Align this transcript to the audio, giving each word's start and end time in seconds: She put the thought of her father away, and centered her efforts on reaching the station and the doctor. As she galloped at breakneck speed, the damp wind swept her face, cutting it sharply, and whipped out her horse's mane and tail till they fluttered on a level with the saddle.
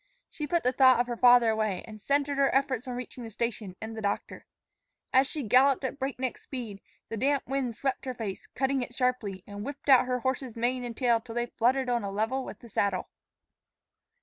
She 0.31 0.47
put 0.47 0.63
the 0.63 0.71
thought 0.71 0.99
of 0.99 1.05
her 1.05 1.15
father 1.15 1.51
away, 1.51 1.83
and 1.85 2.01
centered 2.01 2.39
her 2.39 2.49
efforts 2.55 2.87
on 2.87 2.95
reaching 2.95 3.23
the 3.23 3.29
station 3.29 3.75
and 3.79 3.95
the 3.95 4.01
doctor. 4.01 4.47
As 5.13 5.27
she 5.27 5.43
galloped 5.43 5.83
at 5.83 5.99
breakneck 5.99 6.39
speed, 6.39 6.81
the 7.09 7.17
damp 7.17 7.47
wind 7.47 7.75
swept 7.75 8.05
her 8.05 8.15
face, 8.15 8.47
cutting 8.47 8.81
it 8.81 8.95
sharply, 8.95 9.43
and 9.45 9.63
whipped 9.63 9.89
out 9.89 10.07
her 10.07 10.21
horse's 10.21 10.55
mane 10.55 10.83
and 10.83 10.97
tail 10.97 11.21
till 11.21 11.35
they 11.35 11.45
fluttered 11.45 11.87
on 11.87 12.03
a 12.03 12.09
level 12.09 12.43
with 12.43 12.61
the 12.61 12.67
saddle. 12.67 13.09